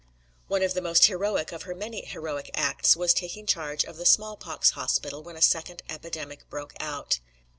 [0.47, 4.05] One of the most heroic of her many heroic acts was taking charge of the
[4.07, 7.19] small pox hospital when a second epidemic broke out.